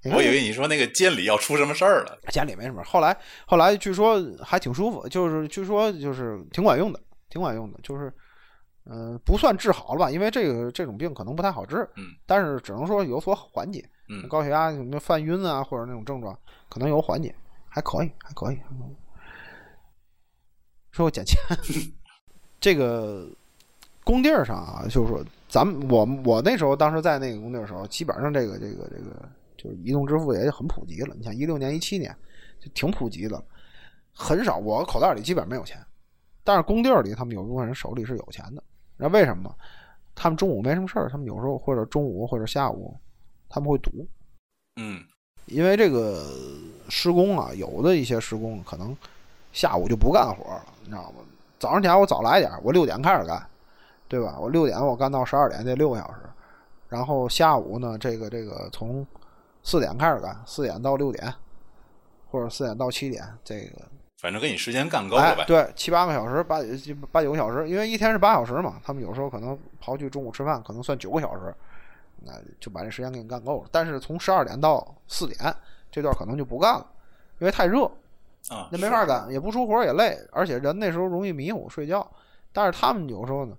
[0.15, 2.19] 我以为你说那个监理要出什么事儿了。
[2.31, 2.83] 监里没什么。
[2.85, 8.13] 后来后来据说还挺舒服，就是据说就是挺管用的，挺管用的，就是
[8.85, 13.89] 嗯、呃不算治好了吧，因为这个这种病可能不太好治，嗯，但是只能说有所缓解。
[14.13, 16.37] 嗯高血压什么犯晕啊，或者那种症状，
[16.69, 17.33] 可能有缓解，
[17.69, 18.59] 还可以，还可以。
[20.91, 21.39] 说我捡钱，
[22.59, 23.29] 这个
[24.05, 31.15] 工地儿上啊，就是说咱们我我那时候当时在那个工地儿的时候，基本上这个这个这个就是移动支付也很普及了。
[31.17, 32.15] 你像一六年、一七年
[32.59, 33.43] 就挺普及的，
[34.13, 35.79] 很少我口袋里基本没有钱，
[36.43, 38.63] 但是工地儿里他们有部分人手里是有钱的。
[38.97, 39.55] 那为什么呢？
[40.15, 42.95] 他们中午没什么事儿，他们有时候或者中午或者下午
[43.49, 44.07] 他们会赌，
[44.77, 45.03] 嗯
[45.47, 46.25] 因为这个
[46.89, 48.95] 施工啊，有的一些施工可能
[49.53, 51.19] 下午就不干活了，你知道吗？
[51.59, 53.45] 早上起来我早来点儿，我六点开始干，
[54.11, 54.37] 对吧？
[54.41, 56.19] 我六点我干到十二点，这六个小时。
[56.89, 59.07] 然后下午呢，这个这个从
[59.63, 61.33] 四点开始干，四点到六点，
[62.29, 63.83] 或者四点到七点，这个
[64.19, 66.59] 反正跟你时间干够了呗。，哎对，七八个小时，八
[67.13, 71.55] 八九个小时，因为一天是八小时嘛，他们有时候可能刨去中午吃饭，可能算九个小时，
[72.25, 73.69] 那就把这时间给你干够了。
[73.71, 75.55] 但是从十二点到四点
[75.89, 76.85] 这段可能就不干了，
[77.39, 77.85] 因为太热，
[78.49, 82.05] 啊，那没法干，也不出活也累，而且人那时候容易迷糊睡觉。
[82.53, 83.57] 但是他们有时候呢，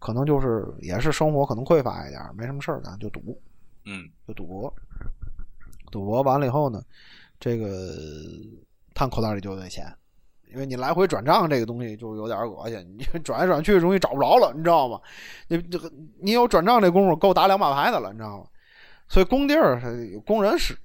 [0.00, 3.40] 可能就是也是生活可能匮乏一点，没什么事儿干就赌，
[3.84, 4.74] 嗯就赌博，
[5.92, 6.82] 赌博完了以后呢，
[7.38, 7.94] 这个
[8.94, 9.86] 他口袋里就有点钱，
[10.52, 15.00] 因为你来回转账这个东西就有点恶心，你 转来转去容易找不着了，你知道吗？
[15.48, 18.46] 你这个你有转账这功夫够打两把牌的了，你知道吗？
[19.06, 19.80] 所以工地儿
[20.24, 20.76] 工人是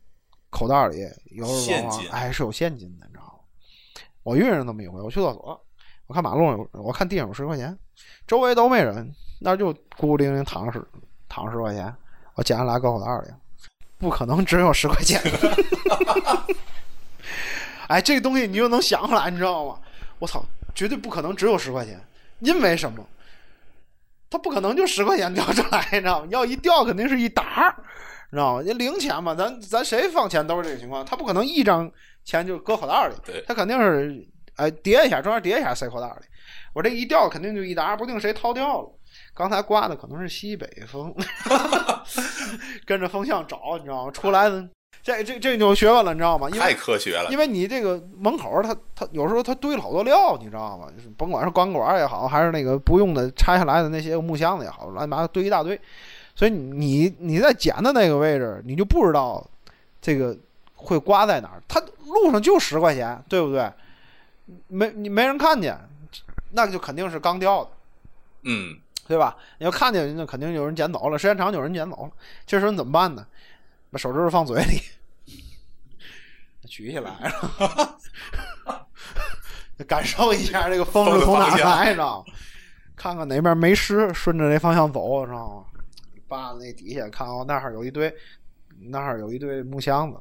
[0.50, 0.98] 口袋里
[1.32, 3.32] 有现金哎是有现金的，你知道吗？
[4.24, 5.66] 我遇上那么一回，我去厕所，
[6.08, 7.78] 我看马路上有，我看地上有十块钱，
[8.28, 10.82] 周围都没人，那就孤孤零零躺十
[11.30, 11.94] 躺十块钱，
[12.36, 13.34] 我捡下来搁口袋里，
[13.98, 15.22] 不可能只有十块钱。
[17.88, 19.78] 哎，这个东西你就能想出来，你知道吗？
[20.18, 22.00] 我操，绝对不可能只有十块钱，
[22.40, 23.06] 因为什么？
[24.28, 26.28] 它不可能就十块钱掉出来，你知道吗？
[26.32, 27.76] 要一掉肯定是一沓儿，
[28.32, 28.64] 你知道吗？
[28.66, 31.90] 那零钱嘛，咱咱谁放钱都是这个情况，他不可能一张
[32.24, 36.26] 钱就搁口袋里，对他肯定是哎叠一下，中间叠一下塞口袋里。
[36.76, 38.90] 我这一掉肯定就一沓，不定谁掏掉了。
[39.34, 41.16] 刚才刮的可能是西北风，
[42.86, 44.12] 跟着风向找，你知道吗？
[44.12, 44.68] 出来的
[45.02, 46.50] 这这这就有学问了，你知道吗？
[46.50, 47.38] 因太科学了因。
[47.38, 50.88] 为你这个门口儿它它有时候它堆了好多料，你知道吗？
[50.94, 55.80] 就是甭管是钢管儿也好，还是那个不用的拆下来的那些木箱子也好，乱七八糟堆一大堆。
[56.36, 59.42] 所以你你在捡的那个位置，你就不知道
[60.02, 60.38] 这个
[60.74, 61.64] 会刮在哪儿。
[61.70, 63.72] 它路上就十块钱，对不对？
[64.68, 65.80] 没你没人看见，
[66.56, 67.72] 那就肯定是刚掉的。
[68.44, 69.36] 嗯，对吧？
[69.60, 72.12] 你要看见，那肯定有人捡走了，时间长就有人捡走了。
[72.46, 73.26] 这时候你怎么办呢？
[73.92, 74.82] 把手指头放嘴里，
[76.68, 77.32] 举起来，
[79.88, 82.34] 感受一下这个风是从哪来，你 知道吗？
[82.96, 85.66] 看看哪边没湿，顺着这方向走，知道吗？
[86.28, 88.14] 扒那底下看哦，那儿有一堆，
[88.80, 90.20] 那儿有一堆木箱子，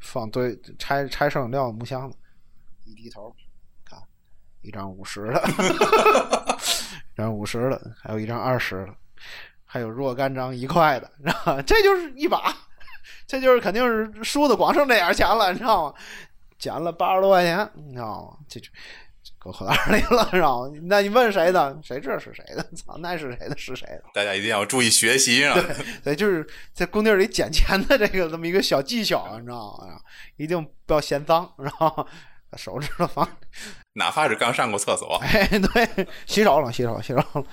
[0.00, 2.16] 放堆拆拆剩料的木箱子，
[2.84, 3.41] 一低头看，
[4.62, 5.42] 一张五十的。
[7.14, 8.94] 一张五十的，还有一张二十的，
[9.66, 11.10] 还有若干张一块的？
[11.66, 12.56] 这就是一把，
[13.26, 15.94] 这就是肯定是输的光剩这点钱了，你知道吗？
[16.58, 18.38] 捡了八十多块钱，你知道吗？
[18.48, 18.70] 这就
[19.38, 20.70] 搁口袋里了，知道吗？
[20.84, 21.78] 那你问谁的？
[21.82, 22.62] 谁知道是谁的？
[22.74, 23.58] 操，那是谁的？
[23.58, 24.02] 是谁的？
[24.14, 25.54] 大家一定要注意学习啊！
[26.02, 30.00] 对，就是在工地里捡钱的这个这么一个小技巧，你知道吗？
[30.36, 32.06] 一定不要嫌脏，然后
[32.56, 33.28] 手指头放
[33.94, 37.44] 哪怕是刚上过厕所，哎，对，洗手了，洗手，洗手了。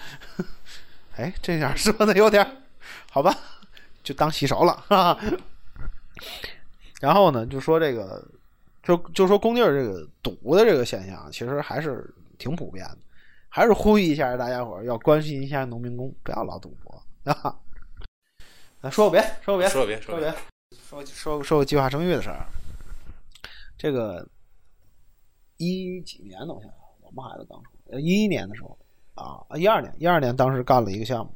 [1.15, 2.63] 哎，这点说的有点，
[3.11, 3.35] 好吧，
[4.03, 5.17] 就当洗手了哈。
[7.01, 8.25] 然后呢，就说这个，
[8.83, 12.97] 就就说工地儿这个堵的这个现象，其实还是挺普遍的，
[13.49, 17.55] 还是呼吁一下大家伙儿要关心一下农民工，不要老赌博啊。
[18.81, 20.33] 那说个别，说个别，说个别说别，
[20.81, 22.45] 说说说个计划生育的事儿。
[23.77, 24.25] 这个
[25.59, 28.77] 一几年的，我想想，我们孩子刚出，呃，一一年的时候
[29.13, 31.31] 啊，一二年，一二年当时干了一个项目，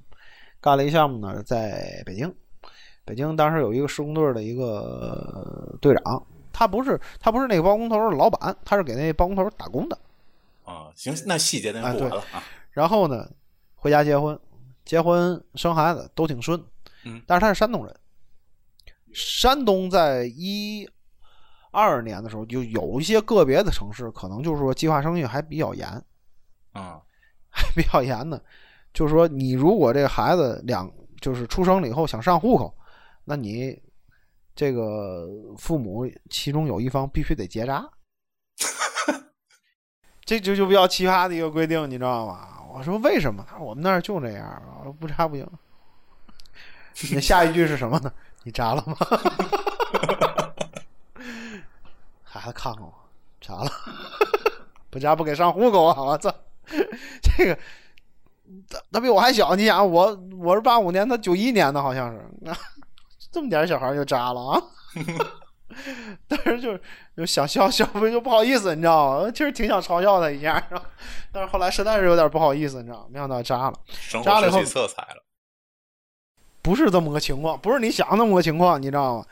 [0.61, 2.33] 干了一个项目呢，在北京，
[3.03, 9.99] 北京当时有一个施工队的一个队长，他不是他不是那个包工头的老板，他是给那包工头打工的。
[10.63, 12.41] 啊，行，那细节咱不管了啊。
[12.71, 13.29] 然后呢，
[13.75, 14.39] 回家结婚，
[14.85, 16.63] 结婚生孩子都挺顺，
[17.03, 17.93] 嗯，但是他是山东人，
[19.13, 20.87] 山东在一
[21.73, 25.89] 二年的时候，就有一些个别的城市，可能就是说计划生育还比较严，
[26.71, 27.01] 啊，
[27.49, 28.39] 还比较严呢。
[28.93, 32.73] 就是说，你如果这个孩子两就是出生了以后想上户口，
[33.25, 33.81] 那你
[34.55, 37.83] 这个父母其中有一方必须得结扎，
[40.23, 42.49] 这就就比较奇葩的一个规定，你知道吗？
[42.71, 43.45] 我说为什么？
[43.49, 44.61] 他说我们那儿就这样。
[44.79, 45.47] 我说不扎不行。
[47.13, 48.13] 那下一句是什么呢？
[48.43, 48.95] 你扎了吗？
[52.39, 52.93] 孩子看看我，
[53.39, 53.71] 扎了，
[54.89, 56.01] 不扎不给上户口啊！
[56.01, 56.33] 我操，
[57.21, 57.55] 这个
[58.69, 62.55] 他他比我还小，你想我我是八五年，他九一年的，好像是，那
[63.31, 64.61] 这么点小孩就扎了啊！
[66.27, 66.77] 但是就
[67.17, 69.31] 就想笑笑不就不好意思，你知道吗？
[69.31, 70.63] 其实挺想嘲笑他一下，
[71.33, 73.05] 但是后来实在是有点不好意思，你知道吗？
[73.09, 73.73] 没想到扎了，
[74.23, 75.23] 扎了以后失去色彩了。
[76.61, 79.25] 不是这么个情况，不是你想那么个情况，你知道吗？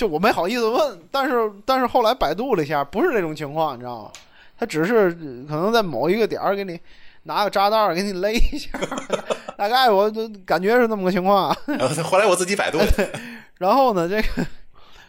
[0.00, 4.10] 就我没好意思问，但是但是后来百度了一下，不是这种情况，你知道吗？
[4.58, 6.80] 他只是呃可能在某一个点儿给你
[7.24, 8.70] 拿个扎带儿给你勒一下，
[9.58, 11.56] 大概我就感觉是这么个情况啊。
[11.78, 13.10] 后后来我自己百度的，
[13.60, 14.46] 然后呢，这个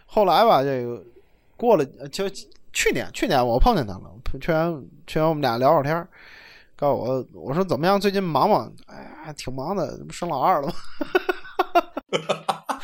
[0.08, 1.02] 后来吧，这个
[1.56, 2.30] 过了就
[2.74, 4.02] 去年，去年我碰见他了，
[4.42, 6.06] 去年去年我们俩聊会儿天儿，
[6.76, 8.70] 告诉我我说怎么样，最近忙吗？
[8.88, 10.74] 哎呀，挺忙的，这不生老二了吗？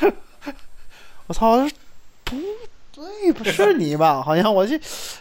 [1.28, 1.68] 我操！
[2.98, 4.24] 对，不是你吧？
[4.24, 4.74] 好像我记，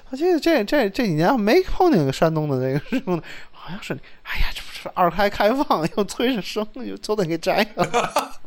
[0.09, 4.01] 我记得这这这几年没碰见个山东的那个什么的，好像是你。
[4.23, 7.85] 哎呀，这不是二胎开放又催着生，又都得给摘了。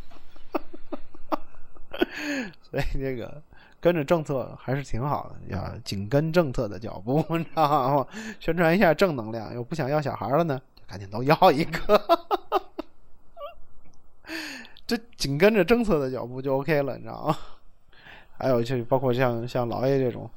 [2.71, 3.39] 所以这个
[3.79, 8.07] 跟着政策还是挺好的，要紧跟政策的脚步，你知道吗？
[8.39, 12.01] 宣传一下正能量，又不想要小孩了呢，就赶紧都要一个。
[14.87, 17.37] 这紧跟着政策的脚步就 OK 了，你知道吗？
[18.39, 20.29] 还有就包括像像老爷这种，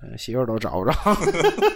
[0.00, 0.92] 呃，媳妇儿都找不着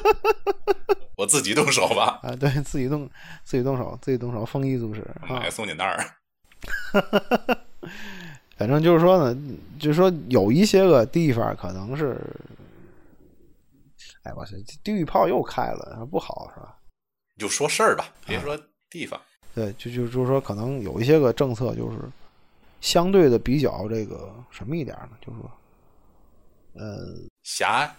[1.17, 3.09] 我自己动手吧，啊，对自己动
[3.45, 5.45] 自己动手，自己动手，丰衣足食啊买。
[5.45, 6.05] 个松紧带儿。
[8.57, 9.41] 反正就是说呢，
[9.79, 12.19] 就是说有一些个地方可能是
[14.23, 16.77] 哎，我这地狱炮又开了，不好是吧？
[17.39, 19.21] 就说事儿吧，别说地方。
[19.55, 21.99] 对，就就就是说，可能有一些个政策就是
[22.83, 25.11] 相对的比较这个什么一点呢？
[25.25, 25.51] 就是说，
[26.75, 27.15] 呃，
[27.45, 27.95] 狭隘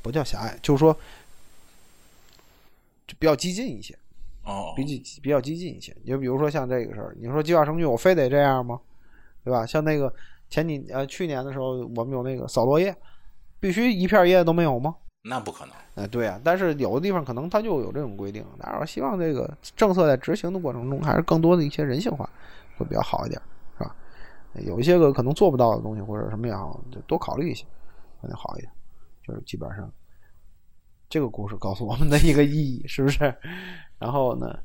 [0.00, 0.96] 不叫狭隘，就是说
[3.06, 3.98] 就比较激进一些，
[4.44, 5.94] 哦，比较比较激进一些。
[6.02, 8.80] 你就比如说像这个事儿，你说计划生育，我非得这样吗？
[9.42, 9.66] 对吧？
[9.66, 10.12] 像那个
[10.48, 12.94] 前几呃去年的时候，我们有那个扫落叶，
[13.58, 14.94] 必须一片叶都没有吗？
[15.22, 15.74] 那不可能。
[15.96, 18.44] 哎，对啊，但是有的地方可能它就有这种规定。
[18.60, 22.28] 但是，我希望这个政策在执行的过程中，还是更多的一些人性化，
[22.76, 23.42] 会比较好一点？
[24.64, 27.64] 有一些个可能做不到的东西或者什么也好，就多考虑一些，
[28.20, 28.70] 可能好一点。
[29.26, 29.90] 就是基本上，
[31.08, 33.34] 这个故事告诉我们的一个意义，是不是？
[33.98, 34.58] 然后呢，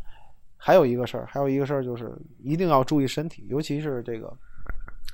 [0.56, 4.34] 还有一个事儿，还有一个事儿就是一定要注意身体，尤其是这个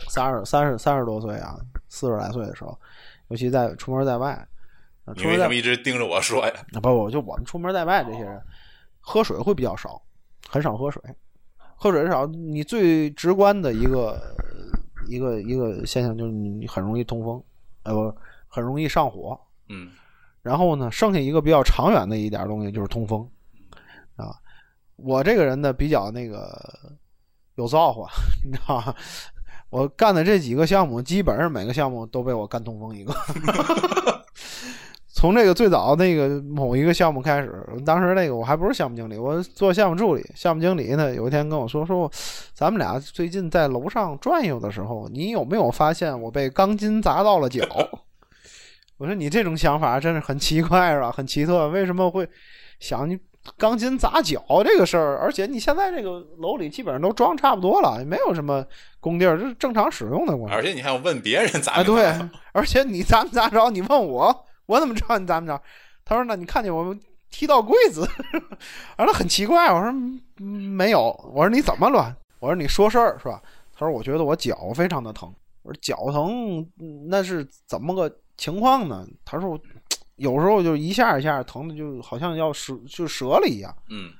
[0.08, 2.80] 三十三十三十多岁啊，四十来岁的时候，
[3.30, 4.48] 尤其在出门在外。
[5.16, 6.54] 你为什么一直盯着我说呀？
[6.74, 8.40] 不不，就我们出门在外这些人，
[9.00, 10.00] 喝水会比较少，
[10.48, 11.02] 很少喝水，
[11.76, 14.22] 喝水少，你最直观的一个
[15.10, 17.44] 一个一个现象就是你很容易通风，
[17.84, 18.16] 呃不，
[18.48, 19.40] 很容易上火。
[19.68, 19.90] 嗯。
[20.42, 23.30] 然后呢，剩下一个比较长远的一点东西就是通风，
[24.16, 24.34] 啊，
[24.96, 26.50] 我这个人呢比较那个
[27.56, 28.10] 有造化，
[28.46, 28.96] 你知道吗？
[29.70, 33.14] 我干的这几个项目，基本上每个项目都被我干通风一个。
[35.20, 37.54] 从这个最早那个某一个项目开始，
[37.86, 40.26] 当时那个我还不是项目经理，我做项目助理。
[40.34, 42.10] 项目经理呢，有一天跟我说：“说
[42.54, 47.66] 咱们俩最近在楼上转悠的时候，你有没有发现我被钢筋砸到了脚？”
[48.98, 51.12] 我说：“你这种想法真是很奇怪，是吧？
[51.12, 52.26] 很奇特，为什么会
[52.80, 53.20] 想你
[53.58, 55.18] 钢筋砸脚这个事儿？
[55.18, 58.66] 而且你现在这个楼里基本上都装差不多了，也没有什么
[59.02, 60.50] 工地儿，这是正常使用的工。
[60.50, 61.84] 而且你还要问别人砸？
[61.84, 62.10] 对，
[62.54, 63.70] 而且你砸没砸着？
[63.70, 64.34] 你问我。”
[64.70, 65.60] 我怎么知道你咋么着？
[66.06, 68.08] 他说：“那你看见我们踢到柜子？”
[68.98, 69.72] 完了很奇怪。
[69.74, 69.92] 我说
[70.44, 73.42] ：“没有。”我说：“你怎么了？”我说：“你说事儿是吧？”
[73.74, 76.68] 他说：“我觉得我脚非常的疼。”我说：“脚疼
[77.08, 79.60] 那是怎么个情况呢？”他说
[80.18, 84.12] ：“有时候就一下一下疼的，就好像要折就折了一样。”嗯。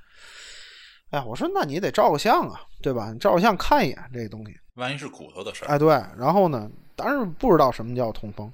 [1.12, 3.12] 哎，我说：“那你得照个相啊，对吧？
[3.12, 5.90] 你照个相看一眼这东西，万一是骨头的事儿。”哎，对。
[6.18, 8.52] 然后呢，当然不知道什么叫痛风。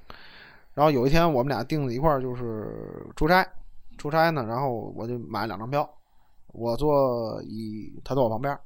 [0.76, 3.46] 然后有一天，我们俩定在一块儿，就是出差。
[3.96, 5.88] 出差呢，然后我就买了两张票，
[6.48, 8.56] 我坐一，他坐我旁边。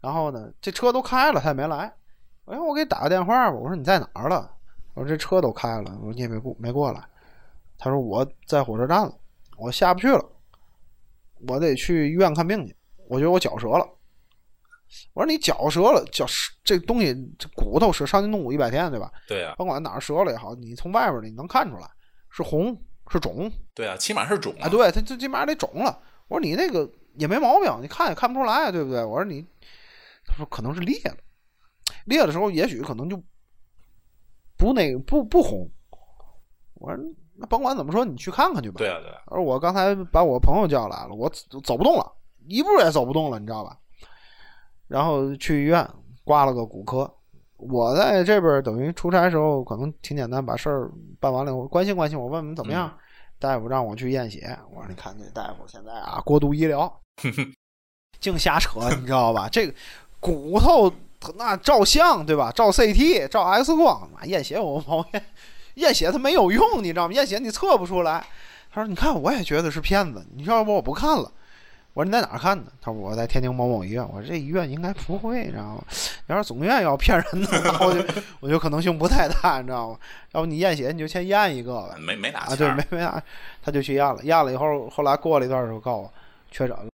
[0.00, 1.92] 然后呢，这车都开了，他也没来。
[2.44, 4.48] 哎，我给打个电话吧，我说你在哪儿了？
[4.94, 7.04] 我说这车都开了，我说你也没过没过来。
[7.78, 9.12] 他说我在火车站了，
[9.58, 10.24] 我下不去了，
[11.48, 12.76] 我得去医院看病去。
[13.08, 13.84] 我觉得我脚折了。
[15.12, 16.26] 我说你脚折了，脚
[16.62, 19.10] 这东西这骨头是伤筋动骨一百天，对吧？
[19.28, 21.88] 对呀，甭管哪儿折了也好，你从外边你能看出来
[22.30, 22.76] 是红
[23.10, 23.50] 是肿。
[23.74, 24.68] 对啊，起码是肿啊。
[24.68, 26.00] 对，它最起码得肿了。
[26.28, 29.04] 我说你那个也没毛病，你看也看不出来，对不对？
[29.04, 29.44] 我说你，
[30.26, 31.16] 他说可能是裂了，
[32.06, 33.22] 裂的时候也许可能就
[34.56, 35.70] 不那个不不红。
[36.74, 37.04] 我说
[37.36, 38.76] 那甭管怎么说，你去看看去吧。
[38.78, 39.10] 对啊，对。
[39.26, 41.30] 而我刚才把我朋友叫来了，我
[41.62, 42.12] 走不动了，
[42.48, 43.78] 一步也走不动了，你知道吧？
[44.94, 45.84] 然后去医院
[46.22, 47.12] 挂了个骨科，
[47.56, 52.96] 我在这边等于出差的时候可能挺简单，把事儿办完了我关心关心我，问问怎么样。
[53.40, 57.00] 大夫让我去验血，我说你看这大夫现在啊过度医疗，
[58.20, 59.48] 净瞎扯，你知道吧？
[59.50, 59.74] 这个
[60.20, 60.88] 骨头
[61.36, 62.52] 那照相对吧？
[62.52, 65.24] 照 CT、照 X 光，验血我毛验
[65.74, 67.12] 验血它没有用，你知道吗？
[67.12, 68.24] 验血你测不出来。
[68.70, 71.32] 他说你看我也觉得是骗子，你要不我不看了。
[71.94, 72.70] 我说你在哪儿看的？
[72.80, 74.04] 他说我在天津某某医院。
[74.08, 75.84] 我说这医院应该不会，你知道吗？
[76.26, 78.00] 要是总院要骗人的话，我就
[78.40, 79.98] 我觉得可能性不太大，你知道吗？
[80.32, 81.94] 要不你验血你就先验一个呗。
[81.98, 82.56] 没没拿啊？
[82.56, 83.22] 对，没没拿，
[83.62, 84.20] 他就去验了。
[84.24, 86.12] 验了以后，后来过了一段时候，告诉我
[86.50, 86.86] 确诊了。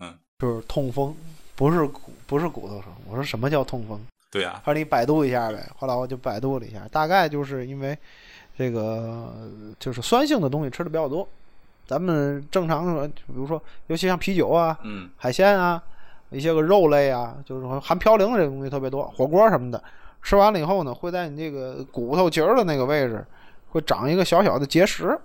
[0.00, 1.16] 嗯，就是痛风，
[1.56, 2.92] 不是骨不是骨头疼。
[3.08, 3.98] 我说什么叫痛风？
[4.30, 4.60] 对呀。
[4.62, 5.66] 他说你百度一下呗。
[5.74, 7.96] 后来我就百度了一下，大概就是因为
[8.58, 9.32] 这个
[9.78, 11.26] 就是酸性的东西吃的比较多。
[11.92, 14.78] 咱们正常说，比如说，尤其像啤酒啊、
[15.18, 15.82] 海鲜啊、
[16.30, 19.84] 一些个肉类啊，就是说含嘌呤的这个东西特别多，火锅什么的，
[20.22, 23.22] 吃完了以后呢，会在你这个骨头节儿的那个位置，
[23.72, 25.18] 会长一个小小的结石。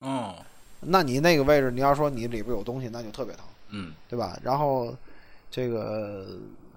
[0.00, 0.34] 哦，
[0.80, 4.36] 那你那个位置，你要说你里边有东西，那就特别疼，嗯，对吧？
[4.42, 4.92] 然后
[5.48, 6.26] 这个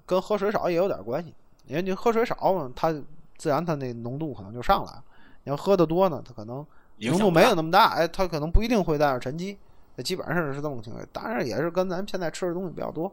[0.06, 1.34] 跟喝水少也有点关系，
[1.66, 2.94] 因为你喝水少嘛，它
[3.36, 5.02] 自然它那浓度可能就上来了。
[5.42, 6.64] 你要喝的多呢，它可能。
[6.98, 9.58] 浓度没有那么大，哎，它可能不一定会带着沉积，
[9.96, 11.04] 那基本上是这种情况。
[11.12, 13.12] 当然也是跟咱们现在吃的东西比较多，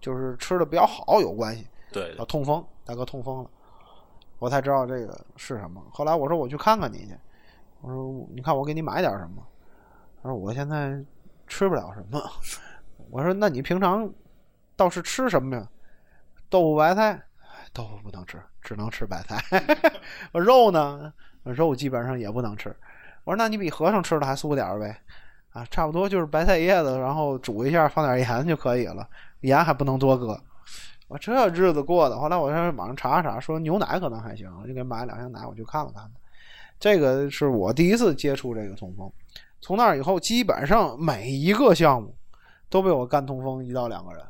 [0.00, 1.66] 就是吃的比较好有关系。
[1.92, 3.50] 对，叫痛风，大哥痛风了，
[4.38, 5.82] 我才知道这个是什么。
[5.92, 7.16] 后来我说我去看看你去，
[7.80, 9.46] 我说你看我给你买点什么，
[10.22, 10.98] 他说我现在
[11.46, 12.20] 吃不了什么。
[13.10, 14.10] 我说那你平常
[14.74, 15.68] 倒是吃什么呀？
[16.48, 17.22] 豆腐白菜，
[17.72, 19.42] 豆腐不能吃，只能吃白菜。
[20.32, 21.12] 我肉呢？
[21.44, 22.74] 肉基本上也不能吃。
[23.24, 24.96] 我说那你比和尚吃的还素点儿呗？
[25.52, 29.06] 啊，差不多就是白菜叶子，然后煮一下，放点盐就可以了，
[29.40, 30.40] 盐还不能多搁。
[31.08, 36.10] 我这日子过的，后来我在网上查查，说牛奶可能还行，我就给买了两箱奶，我去看了看。
[36.80, 39.12] 这个是我第一次接触这个通风，
[39.60, 42.16] 从那以后，基本上每一个项目
[42.70, 44.24] 都被我干通风一到两个人，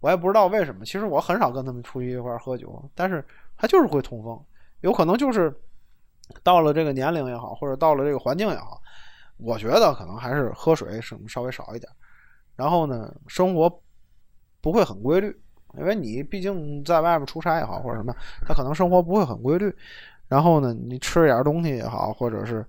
[0.00, 0.84] 我也不知道为什么。
[0.84, 3.24] 其实我很少跟他们出去一块喝酒，但是
[3.56, 4.38] 他就是会通风，
[4.80, 5.54] 有可能就是
[6.42, 8.80] 到了这个年龄也好，或者到了这个环境也好。
[9.36, 11.90] 我觉得可能还是喝水什么稍微少一点，
[12.54, 13.68] 然后呢，生活
[14.60, 15.36] 不会很规律，
[15.76, 18.14] 因为你毕竟在外面出差也好或者什么，
[18.46, 19.74] 他可能生活不会很规律。
[20.28, 22.64] 然后呢，你吃点东西也好，或者是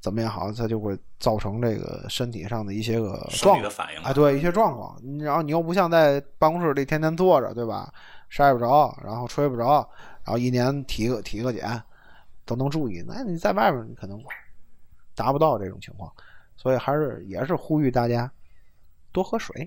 [0.00, 4.98] 怎么也好，它就会造成这个身体上的一些个状反应啊，对一些状况。
[5.20, 7.92] 然后你又不像在办公室里天天坐着，对吧？
[8.28, 9.88] 晒不着，然后吹不着，
[10.24, 11.80] 然后一年体个体个检
[12.46, 13.04] 都能注意。
[13.06, 14.18] 那你在外面你可能。
[15.18, 16.12] 达不到这种情况，
[16.58, 18.30] 所以还是也是呼吁大家
[19.12, 19.66] 多喝水。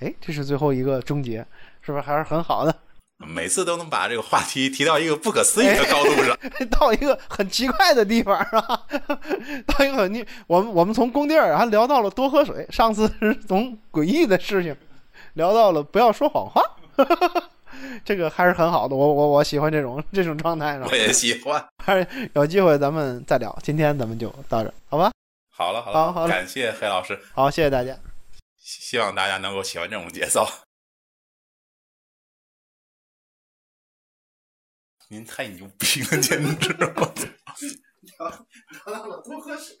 [0.00, 1.38] 哎，这是最后一个终结，
[1.80, 2.80] 是不是还是很好的？
[3.26, 6.36] 每次都能把这个话题提到一个不可思议的高度上，
[6.68, 8.86] 到一个很奇怪的地方啊！
[9.66, 14.76] 到一个你我们我们从工地儿还聊到了多喝水，上次是从诡异的事情
[15.32, 16.62] 聊到了不要说谎话。
[18.04, 20.78] 这个还是很好的，我我我喜欢这种这种状态。
[20.80, 21.64] 我也喜欢。
[21.84, 23.56] 还是有机会咱们再聊。
[23.62, 25.12] 今天咱们就到这，好吧？
[25.50, 27.18] 好了好了，好，感谢黑老师。
[27.32, 27.98] 好，谢谢大家。
[28.58, 30.46] 希望大家能够喜欢这种节奏。
[35.08, 36.72] 您太牛逼了，简直！
[36.96, 37.26] 我操！
[38.18, 39.76] 聊聊到了多喝水。